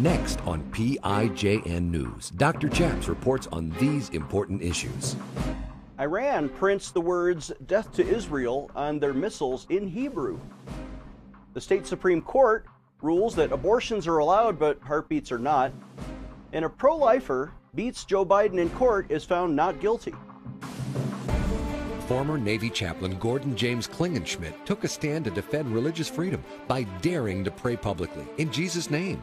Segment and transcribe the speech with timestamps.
[0.00, 2.70] Next on PIJN News, Dr.
[2.70, 5.14] Chaps reports on these important issues.
[6.00, 10.40] Iran prints the words death to Israel on their missiles in Hebrew.
[11.52, 12.64] The state Supreme Court
[13.02, 15.70] rules that abortions are allowed but heartbeats are not.
[16.54, 20.14] And a pro lifer beats Joe Biden in court is found not guilty.
[22.08, 27.44] Former Navy chaplain Gordon James Klingenschmitt took a stand to defend religious freedom by daring
[27.44, 29.22] to pray publicly in Jesus' name.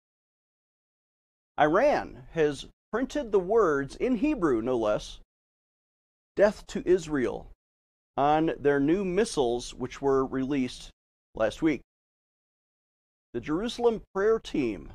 [1.59, 5.19] Iran has printed the words, in Hebrew no less,
[6.35, 7.51] death to Israel
[8.17, 10.89] on their new missiles, which were released
[11.35, 11.81] last week.
[13.33, 14.91] The Jerusalem Prayer Team,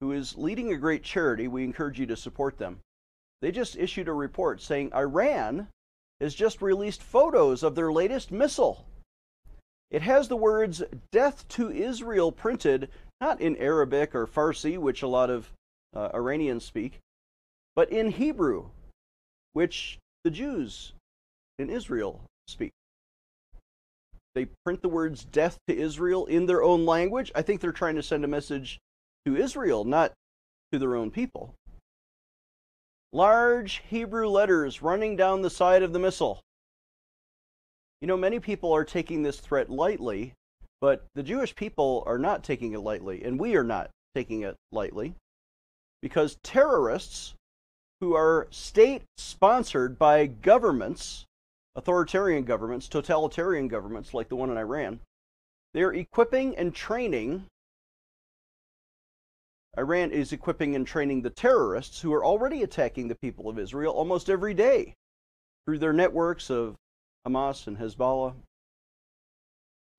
[0.00, 2.80] who is leading a great charity, we encourage you to support them.
[3.40, 5.68] They just issued a report saying Iran
[6.20, 8.86] has just released photos of their latest missile.
[9.90, 15.08] It has the words death to Israel printed not in Arabic or Farsi, which a
[15.08, 15.50] lot of
[15.94, 17.00] uh, Iranians speak,
[17.76, 18.66] but in Hebrew,
[19.52, 20.92] which the Jews
[21.58, 22.72] in Israel speak.
[24.34, 27.30] They print the words death to Israel in their own language.
[27.34, 28.78] I think they're trying to send a message
[29.26, 30.12] to Israel, not
[30.72, 31.54] to their own people
[33.14, 36.40] large Hebrew letters running down the side of the missile.
[38.00, 40.34] You know, many people are taking this threat lightly,
[40.80, 44.56] but the Jewish people are not taking it lightly, and we are not taking it
[44.72, 45.14] lightly,
[46.02, 47.34] because terrorists
[48.00, 51.24] who are state sponsored by governments,
[51.74, 55.00] authoritarian governments, totalitarian governments like the one in Iran,
[55.72, 57.46] they're equipping and training
[59.76, 63.92] Iran is equipping and training the terrorists who are already attacking the people of Israel
[63.92, 64.94] almost every day
[65.66, 66.76] through their networks of
[67.26, 68.34] Hamas and Hezbollah.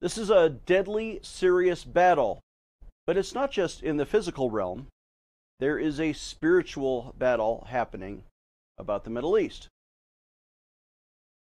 [0.01, 2.41] This is a deadly, serious battle,
[3.07, 4.87] but it's not just in the physical realm.
[5.59, 8.23] There is a spiritual battle happening
[8.77, 9.69] about the Middle East.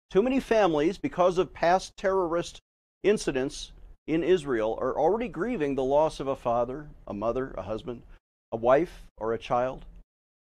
[0.10, 2.60] Too many families, because of past terrorist
[3.04, 3.72] incidents
[4.08, 8.02] in Israel, are already grieving the loss of a father, a mother, a husband,
[8.52, 9.86] a wife, or a child,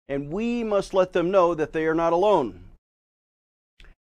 [0.07, 2.63] and we must let them know that they are not alone.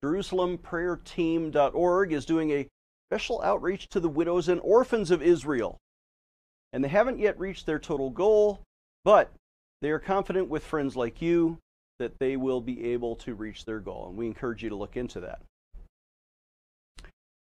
[0.05, 2.67] JerusalemPrayerTeam.org is doing a
[3.11, 5.77] special outreach to the widows and orphans of Israel.
[6.73, 8.61] And they haven't yet reached their total goal,
[9.05, 9.33] but
[9.83, 11.59] they are confident with friends like you
[11.99, 14.07] that they will be able to reach their goal.
[14.09, 15.41] And we encourage you to look into that.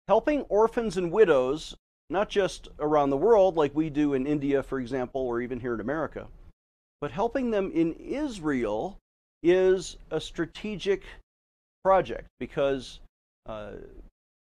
[0.08, 1.76] Helping orphans and widows
[2.08, 5.74] not just around the world like we do in India, for example, or even here
[5.74, 6.26] in America,
[7.00, 8.98] but helping them in Israel
[9.42, 11.04] is a strategic
[11.84, 12.98] project because
[13.46, 13.72] uh,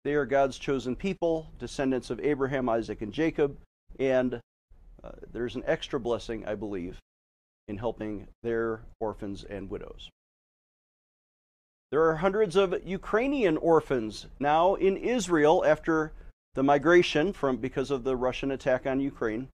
[0.04, 3.56] they are God's chosen people, descendants of Abraham, Isaac, and Jacob,
[3.98, 4.40] and
[5.02, 6.98] uh, there's an extra blessing, I believe,
[7.66, 10.08] in helping their orphans and widows.
[11.90, 16.12] There are hundreds of Ukrainian orphans now in Israel after
[16.54, 19.48] the migration from because of the Russian attack on Ukraine.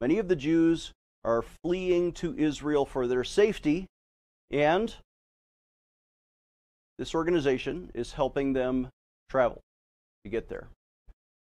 [0.00, 0.92] Many of the Jews
[1.24, 3.86] are fleeing to Israel for their safety,
[4.50, 4.94] and
[6.98, 8.88] this organization is helping them
[9.28, 9.62] travel
[10.24, 10.68] to get there,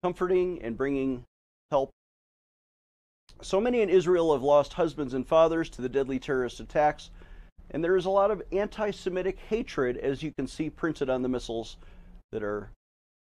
[0.03, 1.25] comforting and bringing
[1.71, 1.91] help.
[3.43, 7.11] So many in Israel have lost husbands and fathers to the deadly terrorist attacks,
[7.71, 11.23] and there is a lot of anti Semitic hatred, as you can see printed on
[11.23, 11.77] the missiles
[12.33, 12.71] that are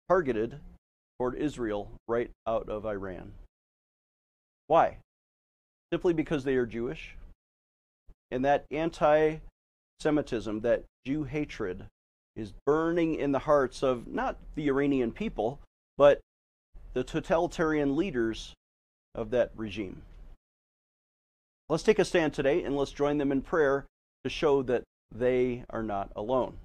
[0.09, 0.59] targeted
[1.17, 3.31] toward Israel right out of Iran.
[4.67, 4.97] Why?
[5.91, 7.15] Simply because they are Jewish.
[8.31, 9.37] And that anti
[9.99, 11.85] Semitism, that Jew hatred,
[12.35, 15.59] is burning in the hearts of not the Iranian people,
[15.97, 16.19] but
[16.93, 18.53] the totalitarian leaders
[19.15, 20.01] of that regime.
[21.69, 23.85] Let's take a stand today and let's join them in prayer
[24.23, 24.83] to show that
[25.13, 26.57] they are not alone.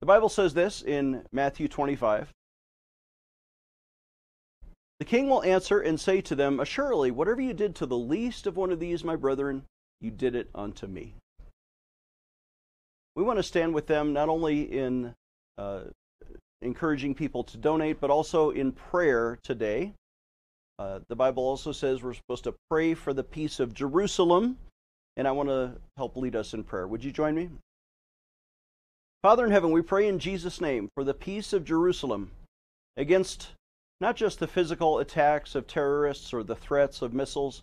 [0.00, 2.32] The Bible says this in Matthew 25
[4.98, 8.46] the king will answer and say to them, Assuredly, whatever you did to the least
[8.46, 9.64] of one of these, my brethren,
[10.00, 11.14] you did it unto me.
[13.18, 15.12] We want to stand with them not only in
[15.58, 15.80] uh,
[16.62, 19.94] encouraging people to donate, but also in prayer today.
[20.78, 24.56] Uh, the Bible also says we're supposed to pray for the peace of Jerusalem,
[25.16, 26.86] and I want to help lead us in prayer.
[26.86, 27.48] Would you join me?
[29.24, 32.30] Father in heaven, we pray in Jesus' name for the peace of Jerusalem
[32.96, 33.48] against
[34.00, 37.62] not just the physical attacks of terrorists or the threats of missiles,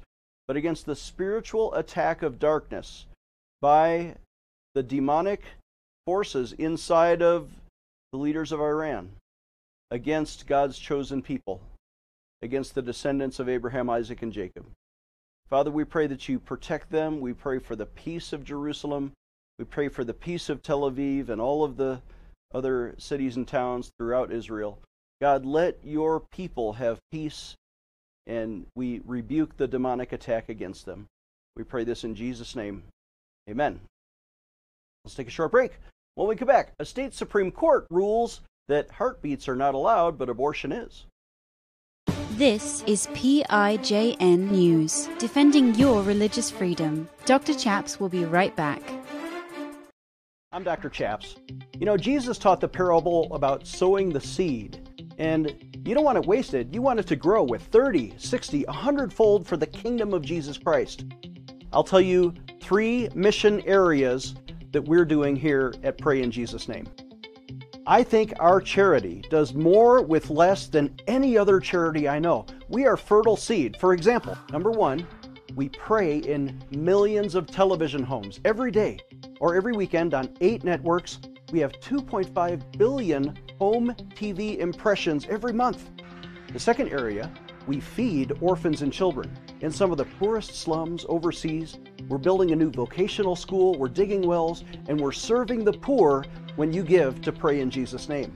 [0.50, 3.06] but against the spiritual attack of darkness
[3.62, 4.16] by
[4.75, 5.42] the demonic
[6.06, 7.50] forces inside of
[8.12, 9.10] the leaders of Iran
[9.89, 11.62] against God's chosen people,
[12.42, 14.66] against the descendants of Abraham, Isaac, and Jacob.
[15.48, 17.22] Father, we pray that you protect them.
[17.22, 19.13] We pray for the peace of Jerusalem.
[19.57, 22.01] We pray for the peace of Tel Aviv and all of the
[22.54, 24.80] other cities and towns throughout Israel.
[25.21, 27.56] God, let your people have peace,
[28.28, 31.06] and we rebuke the demonic attack against them.
[31.56, 32.83] We pray this in Jesus' name.
[33.50, 33.80] Amen.
[35.06, 35.74] Let's take a short break.
[36.16, 40.30] When we come back, a state Supreme Court rules that heartbeats are not allowed, but
[40.30, 41.06] abortion is.
[42.31, 47.07] This is PIJN News, defending your religious freedom.
[47.25, 47.54] Dr.
[47.54, 48.81] Chaps will be right back.
[50.52, 50.90] I'm Dr.
[50.90, 51.36] Chaps.
[51.78, 55.54] You know, Jesus taught the parable about sowing the seed, and
[55.86, 56.74] you don't want it wasted.
[56.74, 60.57] You want it to grow with 30, 60, 100 fold for the kingdom of Jesus
[60.57, 61.06] Christ.
[61.72, 64.34] I'll tell you three mission areas
[64.75, 66.86] that we're doing here at Pray in Jesus' Name.
[67.88, 72.45] I think our charity does more with less than any other charity I know.
[72.68, 73.77] We are fertile seed.
[73.77, 75.07] For example, number one,
[75.56, 79.00] we pray in millions of television homes every day
[79.39, 81.19] or every weekend on eight networks.
[81.54, 85.89] We have 2.5 billion home TV impressions every month.
[86.51, 87.31] The second area,
[87.66, 89.31] we feed orphans and children.
[89.62, 94.22] In some of the poorest slums overseas, we're building a new vocational school, we're digging
[94.28, 96.24] wells, and we're serving the poor
[96.56, 98.34] when you give to pray in Jesus' name.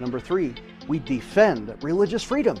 [0.00, 0.54] Number three,
[0.86, 2.56] we defend religious freedom,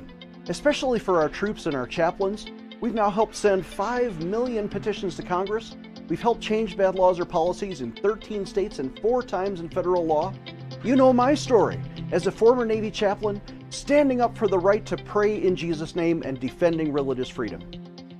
[0.48, 2.46] especially for our troops and our chaplains.
[2.80, 5.76] We've now helped send 5 million petitions to Congress.
[6.08, 10.04] We've helped change bad laws or policies in 13 states and four times in federal
[10.04, 10.34] law.
[10.84, 11.80] You know my story
[12.12, 13.40] as a former Navy chaplain,
[13.70, 17.62] standing up for the right to pray in Jesus' name and defending religious freedom.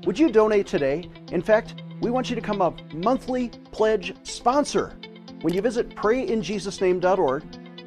[0.04, 1.08] Would you donate today?
[1.32, 4.96] In fact, we want you to become a monthly pledge sponsor.
[5.40, 7.44] When you visit prayinjesusname.org,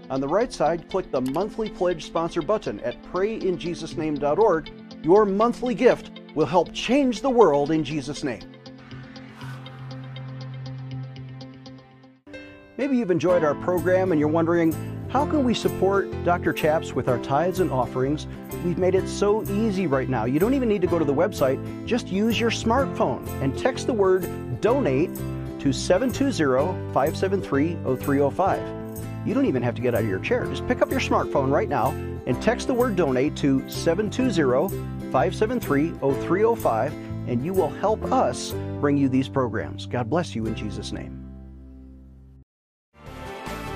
[0.09, 4.71] on the right side, click the monthly pledge sponsor button at prayinjesusname.org.
[5.03, 8.41] Your monthly gift will help change the world in Jesus' name.
[12.77, 14.73] Maybe you've enjoyed our program and you're wondering,
[15.09, 16.51] how can we support Dr.
[16.51, 18.27] Chaps with our tithes and offerings?
[18.63, 20.25] We've made it so easy right now.
[20.25, 21.85] You don't even need to go to the website.
[21.85, 24.27] Just use your smartphone and text the word
[24.61, 25.09] donate
[25.59, 29.27] to 720 573 0305.
[29.27, 30.45] You don't even have to get out of your chair.
[30.45, 31.89] Just pick up your smartphone right now
[32.25, 34.69] and text the word donate to 720
[35.11, 36.93] 573 0305,
[37.27, 39.85] and you will help us bring you these programs.
[39.85, 41.17] God bless you in Jesus' name.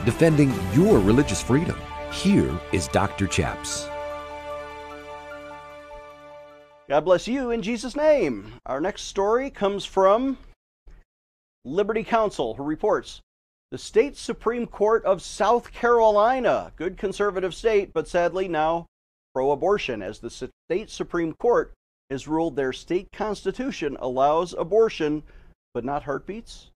[0.05, 1.77] Defending your religious freedom.
[2.11, 3.25] Here is Dr.
[3.27, 3.87] Chaps.
[6.87, 8.53] God bless you in Jesus' name.
[8.67, 10.37] Our next story comes from
[11.63, 13.21] Liberty Counsel, who reports
[13.71, 18.85] the state Supreme Court of South Carolina, good conservative state, but sadly now
[19.33, 21.73] pro abortion, as the state Supreme Court
[22.11, 25.23] has ruled their state constitution allows abortion
[25.73, 26.69] but not heartbeats.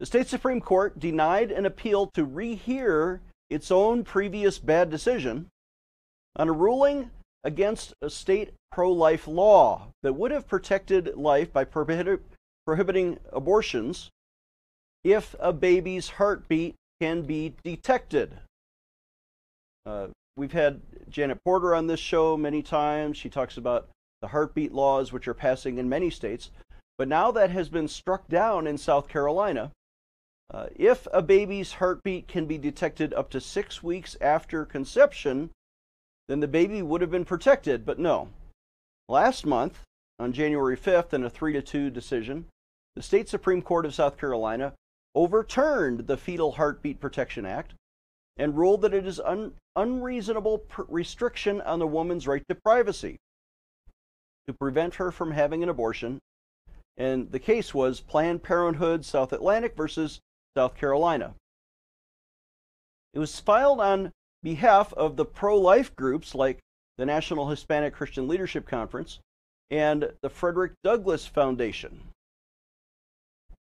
[0.00, 3.20] The state Supreme Court denied an appeal to rehear
[3.50, 5.48] its own previous bad decision
[6.34, 7.10] on a ruling
[7.44, 12.22] against a state pro life law that would have protected life by prohibit,
[12.66, 14.10] prohibiting abortions
[15.04, 18.38] if a baby's heartbeat can be detected.
[19.86, 23.16] Uh, we've had Janet Porter on this show many times.
[23.16, 23.88] She talks about
[24.20, 26.50] the heartbeat laws, which are passing in many states.
[26.98, 29.70] But now that has been struck down in South Carolina.
[30.52, 35.50] Uh, if a baby's heartbeat can be detected up to six weeks after conception,
[36.28, 38.28] then the baby would have been protected, but no.
[39.08, 39.82] Last month,
[40.18, 42.46] on January 5th, in a 3 to 2 decision,
[42.94, 44.74] the state Supreme Court of South Carolina
[45.14, 47.74] overturned the Fetal Heartbeat Protection Act
[48.36, 53.16] and ruled that it is un- unreasonable pr- restriction on the woman's right to privacy
[54.46, 56.18] to prevent her from having an abortion.
[56.96, 60.20] And the case was Planned Parenthood South Atlantic versus
[60.56, 61.34] South Carolina.
[63.14, 66.58] It was filed on behalf of the pro life groups like
[66.96, 69.20] the National Hispanic Christian Leadership Conference
[69.70, 72.00] and the Frederick Douglass Foundation.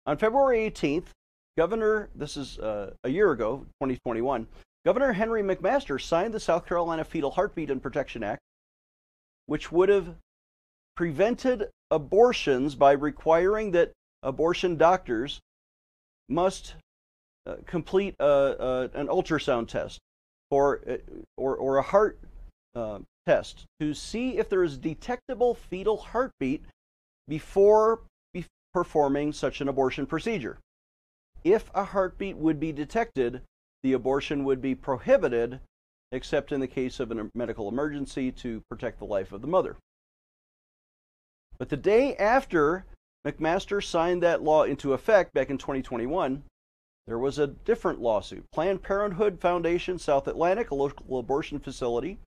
[0.05, 1.07] On February 18th,
[1.57, 4.47] Governor, this is uh, a year ago, 2021,
[4.85, 8.41] Governor Henry McMaster signed the South Carolina Fetal Heartbeat and Protection Act,
[9.45, 10.15] which would have
[10.95, 13.91] prevented abortions by requiring that
[14.23, 15.39] abortion doctors
[16.27, 16.75] must
[17.45, 19.99] uh, complete a, a, an ultrasound test
[20.53, 20.97] or, uh,
[21.37, 22.19] or, or a heart
[22.75, 26.63] uh, test to see if there is detectable fetal heartbeat
[27.27, 28.01] before
[28.33, 30.57] be performing such an abortion procedure.
[31.43, 33.41] If a heartbeat would be detected,
[33.81, 35.59] the abortion would be prohibited
[36.11, 39.75] except in the case of a medical emergency to protect the life of the mother.
[41.57, 42.85] But the day after
[43.25, 46.43] McMaster signed that law into effect back in 2021,
[47.07, 48.45] there was a different lawsuit.
[48.51, 52.19] Planned Parenthood Foundation South Atlantic, a local abortion facility,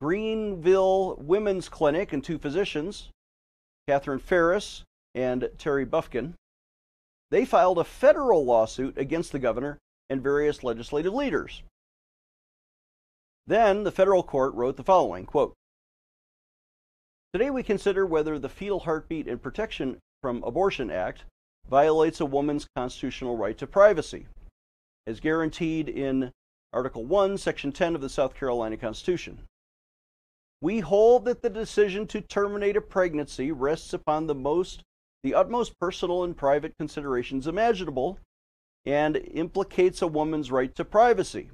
[0.00, 3.10] Greenville Women's Clinic, and two physicians,
[3.86, 6.34] Catherine Farris and Terry Buffkin,
[7.30, 9.78] they filed a federal lawsuit against the governor
[10.08, 11.62] and various legislative leaders.
[13.46, 15.54] Then the federal court wrote the following quote,
[17.32, 21.24] Today we consider whether the Fetal Heartbeat and Protection from Abortion Act
[21.70, 24.26] violates a woman's constitutional right to privacy,
[25.06, 26.32] as guaranteed in
[26.72, 29.38] Article 1, Section 10 of the South Carolina Constitution.
[30.60, 34.82] We hold that the decision to terminate a pregnancy rests upon the most
[35.22, 38.18] the utmost personal and private considerations imaginable
[38.86, 41.50] and implicates a woman's right to privacy.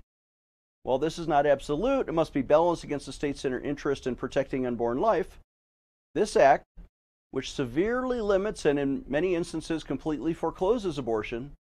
[0.85, 4.66] While this is not absolute, it must be balanced against the state's interest in protecting
[4.66, 5.40] unborn life.
[6.14, 6.64] This act,
[7.36, 11.52] which severely limits and in many instances completely forecloses abortion,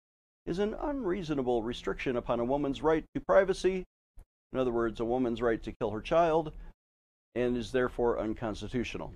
[0.46, 3.84] is an unreasonable restriction upon a woman's right to privacy,
[4.54, 6.54] in other words, a woman's right to kill her child,
[7.36, 9.12] and is therefore unconstitutional.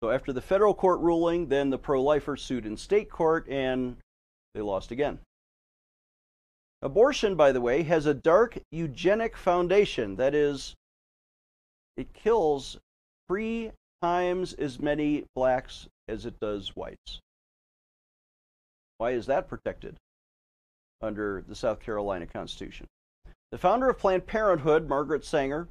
[0.00, 3.96] So after the federal court ruling, then the pro-lifers sued in state court and
[4.54, 5.18] they lost again.
[6.82, 10.14] Abortion, by the way, has a dark eugenic foundation.
[10.14, 10.76] That is,
[11.96, 12.78] it kills
[13.26, 17.20] three times as many blacks as it does whites.
[18.98, 19.96] Why is that protected
[21.00, 22.86] under the South Carolina Constitution?
[23.52, 25.68] The founder of Planned Parenthood, Margaret Sanger,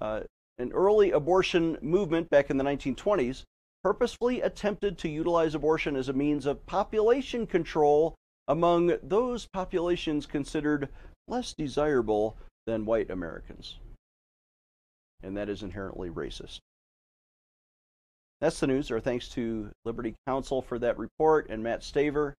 [0.00, 0.22] uh,
[0.58, 3.44] an early abortion movement back in the 1920s,
[3.82, 8.14] purposefully attempted to utilize abortion as a means of population control
[8.48, 10.88] among those populations considered
[11.28, 13.76] less desirable than white Americans.
[15.22, 16.60] And that is inherently racist.
[18.44, 18.90] That's the news.
[18.90, 22.34] Our thanks to Liberty Counsel for that report and Matt Staver.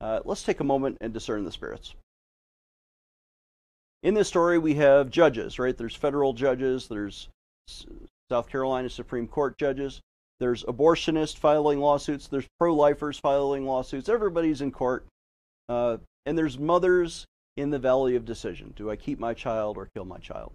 [0.00, 1.96] Uh, let's take a moment and discern the spirits.
[4.04, 5.76] In this story, we have judges, right?
[5.76, 7.28] There's federal judges, there's
[8.30, 10.00] South Carolina Supreme Court judges,
[10.38, 12.28] there's abortionists filing lawsuits.
[12.28, 14.08] There's pro-lifers filing lawsuits.
[14.08, 15.06] Everybody's in court.
[15.68, 17.24] Uh, and there's mothers
[17.56, 18.74] in the valley of decision.
[18.76, 20.52] Do I keep my child or kill my child?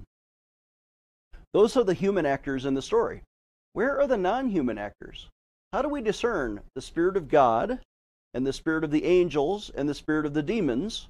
[1.52, 3.24] Those are the human actors in the story.
[3.74, 5.30] Where are the non-human actors?
[5.72, 7.80] How do we discern the spirit of God
[8.34, 11.08] and the spirit of the angels and the spirit of the demons,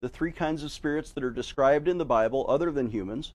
[0.00, 3.32] the three kinds of spirits that are described in the Bible other than humans?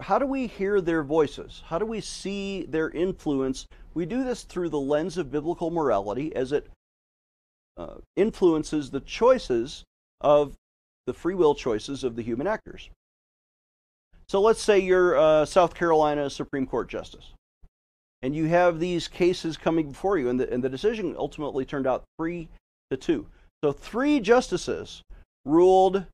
[0.00, 1.62] how do we hear their voices?
[1.66, 3.66] How do we see their influence?
[3.94, 6.68] We do this through the lens of biblical morality as it
[7.76, 9.84] uh, influences the choices
[10.20, 10.54] of
[11.06, 12.90] the free will choices of the human actors.
[14.30, 17.32] So let's say you're South Carolina Supreme Court justice,
[18.22, 21.88] and you have these cases coming before you, and the, and the decision ultimately turned
[21.88, 22.48] out three
[22.92, 23.26] to two.
[23.64, 25.02] So three justices
[25.44, 26.04] ruled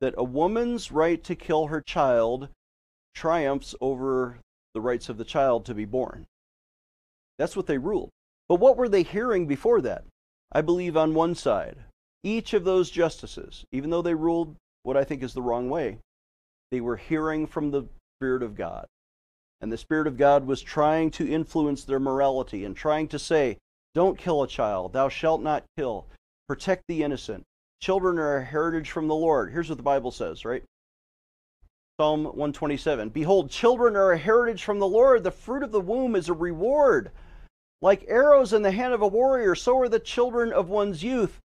[0.00, 2.48] that a woman's right to kill her child
[3.14, 4.38] triumphs over
[4.72, 6.24] the rights of the child to be born.
[7.38, 8.08] That's what they ruled.
[8.48, 10.04] But what were they hearing before that?
[10.52, 11.76] I believe on one side,
[12.22, 15.98] each of those justices, even though they ruled what I think is the wrong way,
[16.74, 17.84] they were hearing from the
[18.18, 18.88] Spirit of God.
[19.60, 23.58] And the Spirit of God was trying to influence their morality and trying to say,
[23.94, 26.06] Don't kill a child, thou shalt not kill,
[26.48, 27.44] protect the innocent.
[27.80, 29.52] Children are a heritage from the Lord.
[29.52, 30.64] Here's what the Bible says, right?
[32.00, 36.16] Psalm 127 Behold, children are a heritage from the Lord, the fruit of the womb
[36.16, 37.12] is a reward.
[37.80, 41.38] Like arrows in the hand of a warrior, so are the children of one's youth.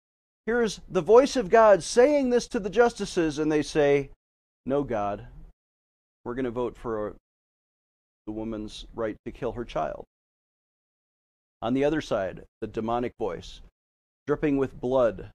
[0.45, 4.11] Here's the voice of God saying this to the justices, and they say,
[4.67, 5.25] No, God,
[6.25, 7.15] we're going to vote for
[8.25, 10.03] the woman's right to kill her child.
[11.61, 13.61] On the other side, the demonic voice,
[14.27, 15.31] dripping with blood,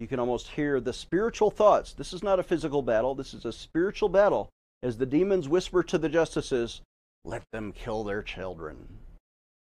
[0.00, 1.92] you can almost hear the spiritual thoughts.
[1.92, 4.48] This is not a physical battle, this is a spiritual battle.
[4.82, 6.80] As the demons whisper to the justices,
[7.24, 8.98] let them kill their children.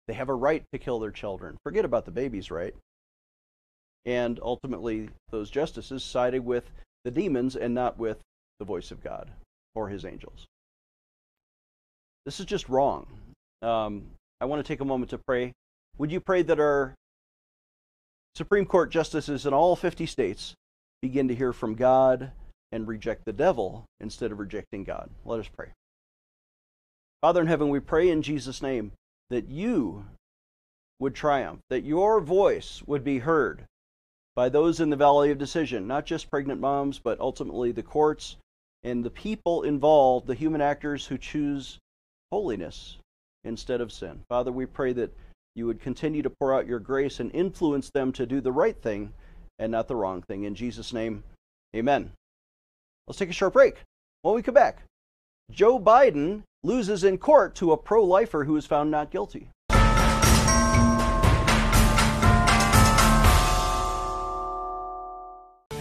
[0.08, 1.58] They have a right to kill their children.
[1.64, 2.74] Forget about the babies, right?
[4.06, 6.70] And ultimately, those justices sided with
[7.04, 8.16] the demons and not with
[8.58, 9.30] the voice of God
[9.74, 10.46] or his angels.
[12.24, 13.06] This is just wrong.
[13.62, 14.04] Um,
[14.40, 15.52] I want to take a moment to pray.
[15.98, 16.94] Would you pray that our
[18.34, 20.54] Supreme Court justices in all 50 states
[21.00, 22.32] begin to hear from God
[22.70, 25.10] and reject the devil instead of rejecting God?
[25.24, 25.72] Let us pray.
[27.20, 28.92] Father in heaven, we pray in Jesus' name
[29.30, 30.04] that you
[30.98, 33.64] would triumph, that your voice would be heard
[34.34, 38.36] by those in the valley of decision, not just pregnant moms, but ultimately the courts
[38.84, 41.78] and the people involved, the human actors who choose
[42.30, 42.98] holiness
[43.44, 44.20] instead of sin.
[44.28, 45.14] Father, we pray that
[45.54, 48.80] you would continue to pour out your grace and influence them to do the right
[48.80, 49.12] thing
[49.58, 50.44] and not the wrong thing.
[50.44, 51.22] In Jesus' name,
[51.76, 52.12] amen.
[53.06, 53.82] Let's take a short break.
[54.22, 54.82] When we come back,
[55.50, 59.48] Joe Biden loses in court to a pro lifer who is found not guilty.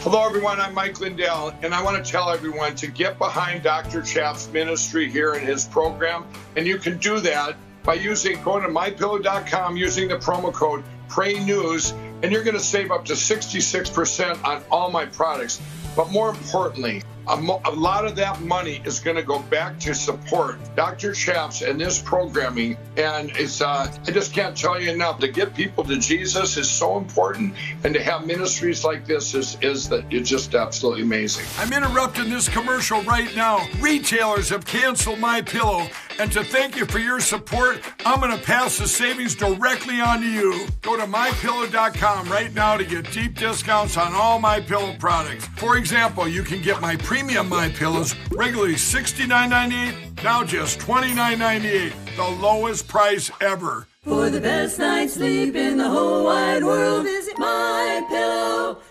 [0.03, 0.59] Hello, everyone.
[0.59, 4.01] I'm Mike Lindell, and I want to tell everyone to get behind Dr.
[4.01, 6.25] Chaps' ministry here in his program.
[6.55, 11.35] And you can do that by using going to mypillow.com using the promo code Pray
[11.35, 11.91] News,
[12.23, 15.61] and you're going to save up to 66% on all my products.
[15.95, 19.79] But more importantly, a, mo- a lot of that money is going to go back
[19.79, 21.13] to support Dr.
[21.13, 22.77] Chaps and this programming.
[22.97, 25.19] And it's uh, I just can't tell you enough.
[25.19, 29.57] To get people to Jesus is so important, and to have ministries like this is
[29.61, 31.45] is that it's just absolutely amazing.
[31.57, 33.65] I'm interrupting this commercial right now.
[33.79, 35.87] Retailers have canceled my pillow.
[36.21, 40.21] And to thank you for your support, I'm going to pass the savings directly on
[40.21, 40.67] to you.
[40.83, 45.47] Go to mypillow.com right now to get deep discounts on all my pillow products.
[45.57, 52.27] For example, you can get my premium my pillows regularly $69.98, now just $29.98, the
[52.39, 53.87] lowest price ever.
[54.03, 58.90] For the best night's sleep in the whole wide world, visit mypillow.com.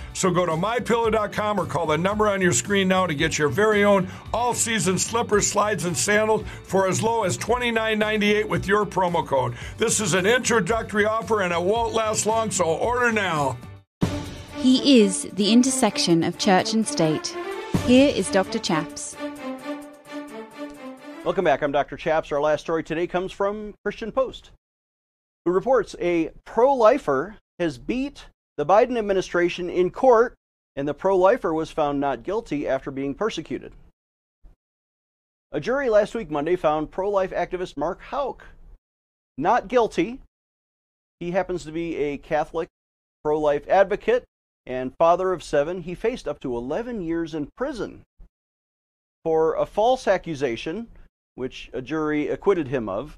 [0.13, 3.49] So go to mypillow.com or call the number on your screen now to get your
[3.49, 8.85] very own all season slippers, slides, and sandals for as low as $29.98 with your
[8.85, 9.55] promo code.
[9.77, 13.57] This is an introductory offer and it won't last long, so order now.
[14.57, 17.35] He is the intersection of church and state.
[17.85, 18.59] Here is Dr.
[18.59, 19.17] Chaps.
[21.23, 21.61] Welcome back.
[21.61, 21.97] I'm Dr.
[21.97, 22.31] Chaps.
[22.31, 24.51] Our last story today comes from Christian Post,
[25.45, 28.25] who reports a pro lifer has beat
[28.61, 30.35] the Biden administration in court,
[30.75, 33.73] and the pro lifer was found not guilty after being persecuted.
[35.51, 38.45] A jury last week, Monday, found pro life activist Mark Houck
[39.35, 40.19] not guilty.
[41.19, 42.67] He happens to be a Catholic
[43.23, 44.25] pro life advocate
[44.67, 45.81] and father of seven.
[45.81, 48.03] He faced up to 11 years in prison
[49.25, 50.87] for a false accusation,
[51.33, 53.17] which a jury acquitted him of.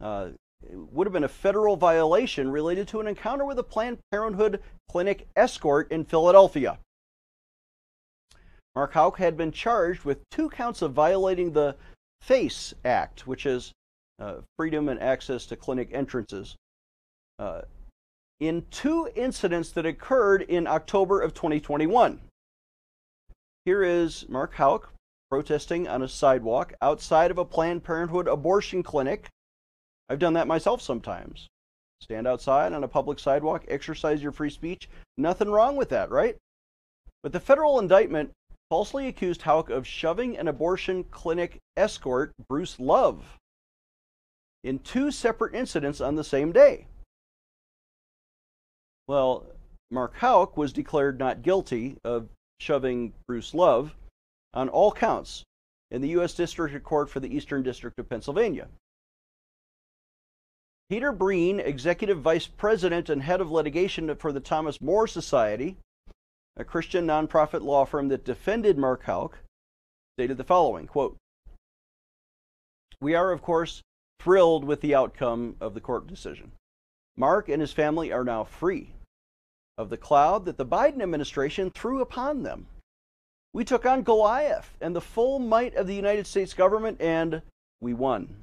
[0.00, 0.28] Uh,
[0.70, 5.28] would have been a federal violation related to an encounter with a Planned Parenthood clinic
[5.36, 6.78] escort in Philadelphia.
[8.74, 11.76] Mark Houck had been charged with two counts of violating the
[12.20, 13.72] FACE Act, which is
[14.18, 16.56] uh, freedom and access to clinic entrances,
[17.38, 17.62] uh,
[18.40, 22.20] in two incidents that occurred in October of 2021.
[23.64, 24.92] Here is Mark Houck
[25.30, 29.28] protesting on a sidewalk outside of a Planned Parenthood abortion clinic
[30.08, 31.48] I've done that myself sometimes.
[32.00, 34.88] Stand outside on a public sidewalk, exercise your free speech.
[35.16, 36.36] Nothing wrong with that, right?
[37.22, 38.32] But the federal indictment
[38.68, 43.38] falsely accused Houck of shoving an abortion clinic escort, Bruce Love,
[44.62, 46.86] in two separate incidents on the same day.
[49.06, 49.46] Well,
[49.90, 53.94] Mark Houck was declared not guilty of shoving Bruce Love
[54.52, 55.44] on all counts
[55.90, 56.34] in the U.S.
[56.34, 58.68] District Court for the Eastern District of Pennsylvania.
[60.90, 65.78] Peter Breen, Executive Vice President and Head of Litigation for the Thomas More Society,
[66.56, 69.38] a Christian nonprofit law firm that defended Mark Houck,
[70.16, 71.16] stated the following quote,
[73.00, 73.80] We are, of course,
[74.20, 76.52] thrilled with the outcome of the court decision.
[77.16, 78.92] Mark and his family are now free
[79.78, 82.66] of the cloud that the Biden administration threw upon them.
[83.54, 87.40] We took on Goliath and the full might of the United States government, and
[87.80, 88.36] we won.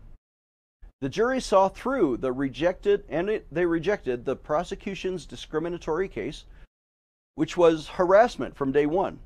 [1.01, 6.45] The jury saw through the rejected, and it, they rejected the prosecution's discriminatory case,
[7.33, 9.19] which was harassment from day one.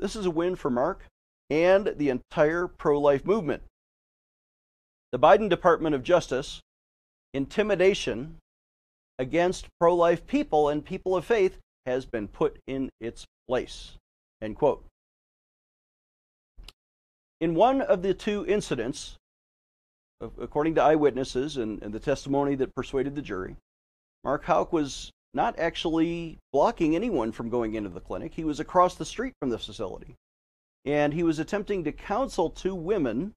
[0.00, 1.04] This is a win for Mark
[1.48, 3.62] and the entire pro life movement.
[5.12, 6.60] The Biden Department of Justice
[7.32, 8.36] intimidation
[9.18, 13.92] against pro life people and people of faith has been put in its place.
[14.40, 14.84] End quote.
[17.40, 19.16] In one of the two incidents,
[20.40, 23.56] according to eyewitnesses and, and the testimony that persuaded the jury,
[24.22, 28.34] Mark Houck was not actually blocking anyone from going into the clinic.
[28.34, 30.14] He was across the street from the facility.
[30.84, 33.32] And he was attempting to counsel two women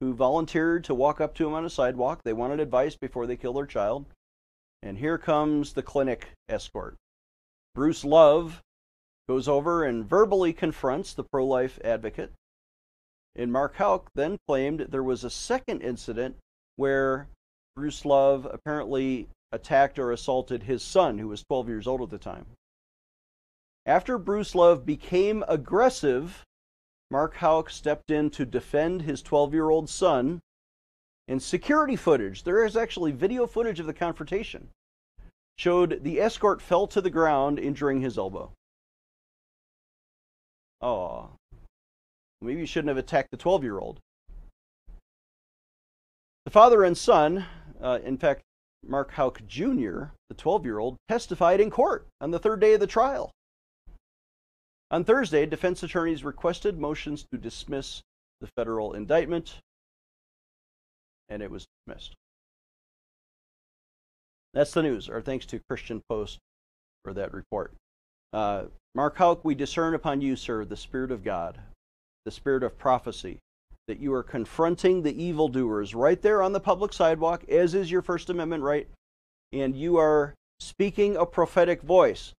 [0.00, 2.22] who volunteered to walk up to him on a sidewalk.
[2.24, 4.06] They wanted advice before they kill their child.
[4.82, 6.96] And here comes the clinic escort.
[7.74, 8.62] Bruce Love
[9.28, 12.32] goes over and verbally confronts the pro life advocate.
[13.34, 16.36] And Mark Houck then claimed there was a second incident
[16.76, 17.28] where
[17.74, 22.18] Bruce Love apparently attacked or assaulted his son, who was 12 years old at the
[22.18, 22.46] time.
[23.86, 26.44] After Bruce Love became aggressive,
[27.10, 30.40] Mark Houck stepped in to defend his 12 year old son.
[31.28, 34.68] And security footage, there is actually video footage of the confrontation,
[35.56, 38.52] showed the escort fell to the ground, injuring his elbow.
[40.80, 41.30] Oh,
[42.42, 44.00] maybe you shouldn't have attacked the 12 year old.
[46.44, 47.46] The father and son,
[47.80, 48.42] uh, in fact,
[48.84, 52.80] Mark Houck Jr., the 12 year old, testified in court on the third day of
[52.80, 53.30] the trial.
[54.90, 58.02] On Thursday, defense attorneys requested motions to dismiss
[58.40, 59.60] the federal indictment,
[61.28, 62.14] and it was dismissed.
[64.52, 65.08] That's the news.
[65.08, 66.38] Our thanks to Christian Post
[67.04, 67.72] for that report.
[68.32, 71.58] Uh, Mark Houck, we discern upon you, sir, the Spirit of God,
[72.24, 73.38] the Spirit of prophecy,
[73.88, 78.02] that you are confronting the evildoers right there on the public sidewalk, as is your
[78.02, 78.88] First Amendment right,
[79.52, 82.32] and you are speaking a prophetic voice,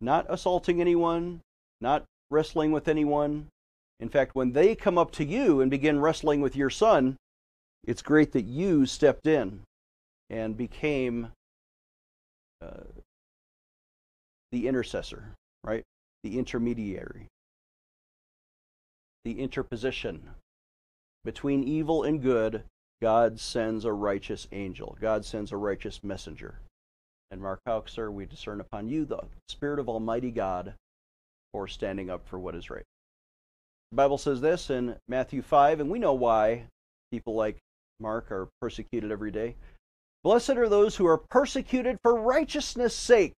[0.00, 1.40] not assaulting anyone,
[1.80, 3.46] not wrestling with anyone.
[4.00, 7.16] In fact, when they come up to you and begin wrestling with your son,
[7.84, 9.62] it's great that you stepped in
[10.28, 11.28] and became
[12.60, 12.84] uh,
[14.52, 15.32] the intercessor,
[15.64, 15.82] right?
[16.24, 17.28] The intermediary,
[19.26, 20.30] the interposition
[21.24, 22.62] between evil and good,
[23.02, 24.96] God sends a righteous angel.
[25.00, 26.60] God sends a righteous messenger.
[27.32, 27.58] And Mark
[27.88, 30.74] sir, we discern upon you the Spirit of Almighty God
[31.52, 32.84] for standing up for what is right.
[33.90, 36.68] The Bible says this in Matthew 5, and we know why
[37.10, 37.58] people like
[37.98, 39.56] Mark are persecuted every day.
[40.22, 43.32] Blessed are those who are persecuted for righteousness' sake,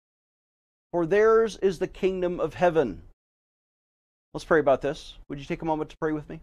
[0.91, 3.08] for theirs is the kingdom of heaven.
[4.33, 5.15] Let's pray about this.
[5.27, 6.39] Would you take a moment to pray with me?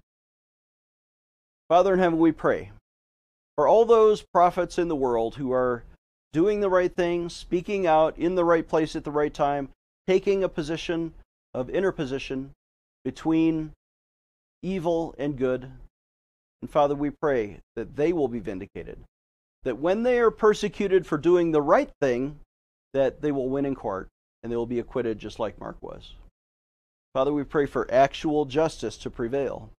[1.68, 2.72] Father in heaven, we pray
[3.56, 5.84] for all those prophets in the world who are
[6.32, 9.68] doing the right thing, speaking out in the right place at the right time,
[10.06, 11.14] taking a position
[11.54, 12.50] of interposition
[13.04, 13.72] between
[14.62, 15.70] evil and good.
[16.60, 18.98] And Father, we pray that they will be vindicated.
[19.62, 22.40] That when they are persecuted for doing the right thing,
[22.94, 24.08] that they will win in court
[24.42, 26.14] and they will be acquitted just like Mark was.
[27.16, 29.70] Father, we pray for actual justice to prevail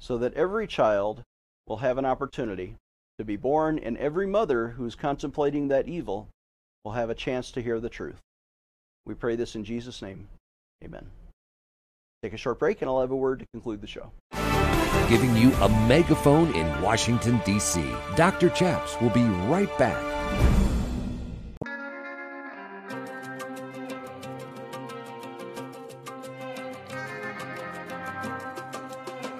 [0.00, 1.22] so that every child
[1.68, 2.74] will have an opportunity
[3.18, 6.26] to be born, and every mother who's contemplating that evil
[6.82, 8.18] will have a chance to hear the truth.
[9.06, 10.26] We pray this in Jesus' name.
[10.82, 11.06] Amen.
[12.20, 14.10] Take a short break, and I'll have a word to conclude the show.
[15.08, 17.80] Giving you a megaphone in Washington, D.C.
[18.16, 18.50] Dr.
[18.50, 20.61] Chaps will be right back.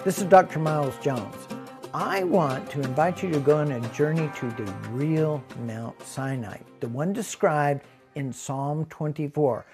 [0.05, 0.59] This is Dr.
[0.59, 1.47] Miles Jones.
[1.95, 6.57] I want to invite you to go on a journey to the real Mount Sinai,
[6.81, 7.85] the one described
[8.17, 9.65] in Psalm 24.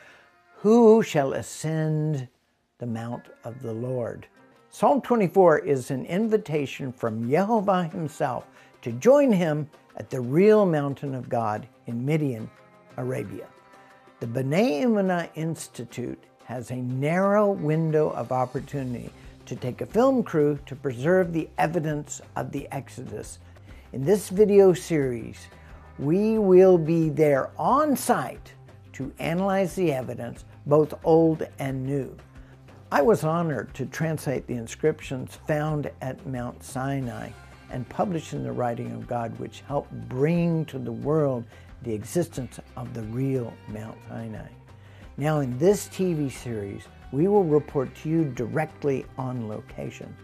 [0.56, 2.28] Who shall ascend
[2.76, 4.26] the mount of the Lord?
[4.68, 8.46] Psalm 24 is an invitation from Jehovah himself
[8.82, 12.50] to join him at the real mountain of God in Midian,
[12.98, 13.46] Arabia.
[14.20, 19.10] The B'nai Emunah Institute has a narrow window of opportunity
[19.48, 23.38] to take a film crew to preserve the evidence of the Exodus.
[23.94, 25.46] In this video series,
[25.98, 28.52] we will be there on site
[28.92, 32.14] to analyze the evidence, both old and new.
[32.92, 37.30] I was honored to translate the inscriptions found at Mount Sinai
[37.70, 41.44] and publish in the writing of God, which helped bring to the world
[41.82, 44.48] the existence of the real Mount Sinai.
[45.16, 50.14] Now, in this TV series, we will report to you directly on location.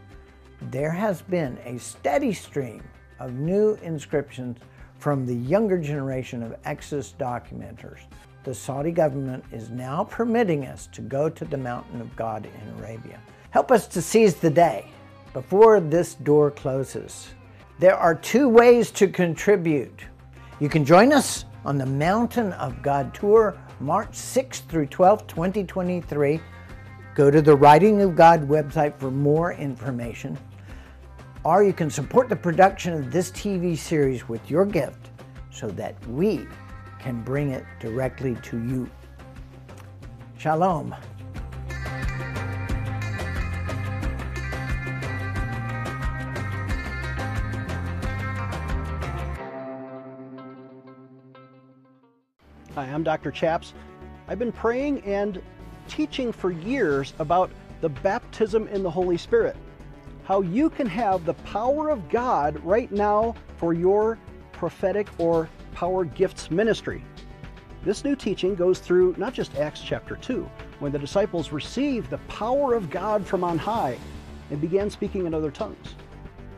[0.71, 2.83] There has been a steady stream
[3.19, 4.59] of new inscriptions
[4.99, 8.01] from the younger generation of Exodus documenters.
[8.45, 12.79] The Saudi government is now permitting us to go to the mountain of God in
[12.79, 13.19] Arabia.
[13.51, 14.91] Help us to seize the day
[15.33, 17.29] before this door closes.
[17.79, 20.05] There are two ways to contribute.
[20.61, 26.41] You can join us on the Mountain of God Tour, March 6th through 12th, 2023.
[27.15, 30.37] Go to the Writing of God website for more information.
[31.45, 35.11] Or you can support the production of this TV series with your gift
[35.53, 36.49] so that we
[36.99, 38.91] can bring it directly to you.
[40.39, 40.93] Shalom.
[52.75, 53.31] Hi, I'm Dr.
[53.31, 53.73] Chaps.
[54.27, 55.41] I've been praying and
[55.89, 59.57] teaching for years about the baptism in the Holy Spirit.
[60.25, 64.19] How you can have the power of God right now for your
[64.53, 67.05] prophetic or power gifts ministry.
[67.85, 72.19] This new teaching goes through not just Acts chapter 2, when the disciples received the
[72.29, 73.99] power of God from on high
[74.51, 75.95] and began speaking in other tongues.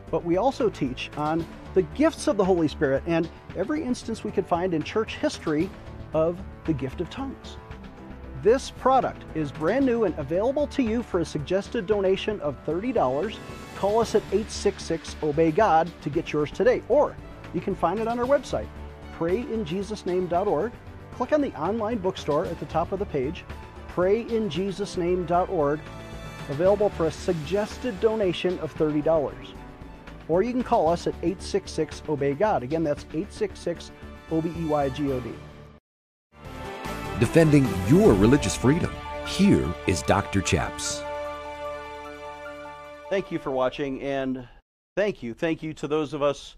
[0.09, 4.31] But we also teach on the gifts of the Holy Spirit and every instance we
[4.31, 5.69] could find in church history
[6.13, 7.57] of the gift of tongues.
[8.43, 13.35] This product is brand new and available to you for a suggested donation of $30.
[13.75, 17.15] Call us at 866 Obey God to get yours today, or
[17.55, 18.67] you can find it on our website,
[19.17, 20.71] prayinjesusname.org.
[21.15, 23.43] Click on the online bookstore at the top of the page,
[23.95, 25.79] prayinjesusname.org,
[26.49, 29.33] available for a suggested donation of $30.
[30.27, 32.61] Or you can call us at 866 Obey God.
[32.61, 33.91] Again, that's 866
[34.29, 35.33] O B E Y G O D
[37.19, 38.91] defending your religious freedom.
[39.25, 40.41] Here is Dr.
[40.41, 41.01] Chaps.
[43.09, 44.47] Thank you for watching, and
[44.95, 46.55] thank you, thank you to those of us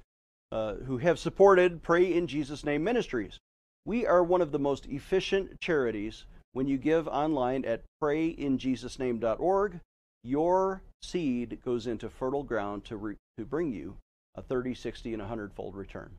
[0.52, 3.38] uh, who have supported Pray in Jesus' Name Ministries.
[3.86, 9.80] We are one of the most efficient charities when you give online at prayinjesusname.org.
[10.24, 13.96] Your seed goes into fertile ground to, re- to bring you
[14.36, 16.12] a 30, 60, and 100 fold return.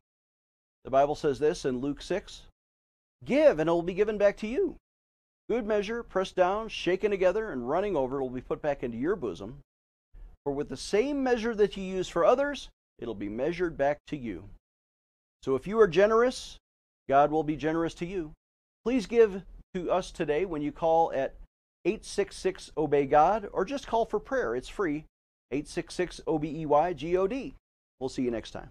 [0.85, 2.43] The Bible says this in Luke 6
[3.25, 4.77] Give, and it will be given back to you.
[5.49, 9.17] Good measure, pressed down, shaken together, and running over, will be put back into your
[9.17, 9.59] bosom.
[10.45, 14.17] For with the same measure that you use for others, it'll be measured back to
[14.17, 14.49] you.
[15.43, 16.57] So if you are generous,
[17.09, 18.33] God will be generous to you.
[18.85, 19.43] Please give
[19.75, 21.35] to us today when you call at
[21.85, 24.55] 866 Obey God or just call for prayer.
[24.55, 25.05] It's free.
[25.51, 27.55] 866 O B E Y G O D.
[27.99, 28.71] We'll see you next time.